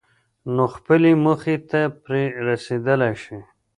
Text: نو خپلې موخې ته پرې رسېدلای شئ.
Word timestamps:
نو 0.55 0.63
خپلې 0.75 1.11
موخې 1.23 1.55
ته 1.69 1.81
پرې 2.03 2.23
رسېدلای 2.47 3.13
شئ. 3.23 3.39